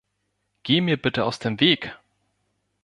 Geh 0.63 0.81
mir 0.81 0.99
bitte 0.99 1.23
aus 1.25 1.37
dem 1.37 1.59
Weg! 1.59 1.95